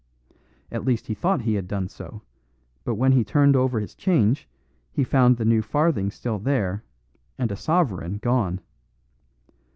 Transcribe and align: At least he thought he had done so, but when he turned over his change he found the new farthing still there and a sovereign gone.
At 0.71 0.83
least 0.83 1.05
he 1.05 1.13
thought 1.13 1.41
he 1.43 1.53
had 1.53 1.67
done 1.67 1.87
so, 1.87 2.23
but 2.83 2.95
when 2.95 3.11
he 3.11 3.23
turned 3.23 3.55
over 3.55 3.79
his 3.79 3.93
change 3.93 4.49
he 4.91 5.03
found 5.03 5.37
the 5.37 5.45
new 5.45 5.61
farthing 5.61 6.09
still 6.09 6.39
there 6.39 6.83
and 7.37 7.51
a 7.51 7.55
sovereign 7.55 8.17
gone. 8.17 8.61